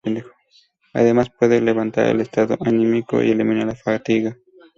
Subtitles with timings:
[0.95, 4.35] Además, puede levantar el estado anímico, y eliminar la fatiga.